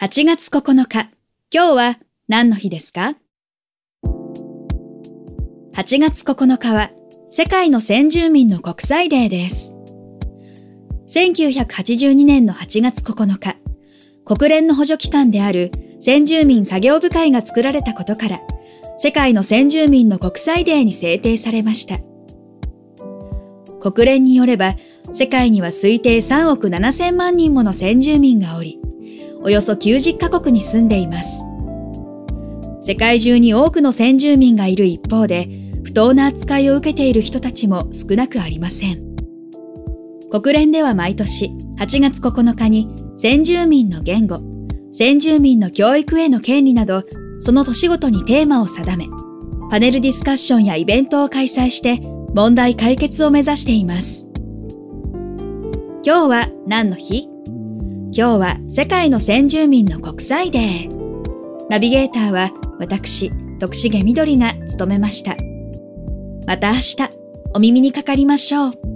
[0.00, 1.08] 8月9日、
[1.54, 3.14] 今日は何の日ですか
[5.76, 6.90] ?8 月9日は
[7.30, 9.76] 世界の先住民の国際デーです。
[11.08, 13.56] 1982年の8月9日、
[14.24, 15.70] 国連の補助機関である
[16.00, 18.40] 先住民作業部会が作られたことから、
[18.98, 22.00] 世界の先住民の国際デーに制定されました。
[23.78, 24.74] 国連によれば、
[25.12, 28.80] 世界には推定3億7千万人もの先住民がおり、
[29.44, 31.44] およそ90カ国に住んでいます。
[32.80, 35.48] 世界中に多くの先住民がいる一方で、
[35.84, 39.04] 不当な扱いを受けている人たちも少なくありません。
[40.30, 42.88] 国連では毎年8月9日に
[43.18, 44.38] 先住民の言語、
[44.92, 47.04] 先住民の教育への権利など、
[47.38, 49.08] その年ごとにテーマを定め、
[49.70, 52.00] パネルディスカッションやイベントを開催して
[52.34, 54.26] 問題解決を目指しています。
[56.02, 57.33] 今日は何の日？
[58.16, 61.66] 今日は世界の先住民の国際デー。
[61.68, 65.34] ナビゲーターは私、徳重みどりが務めました。
[66.46, 66.96] また明日、
[67.54, 68.93] お耳にかかりましょう。